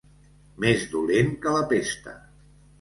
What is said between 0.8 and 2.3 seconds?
dolent que la pesta.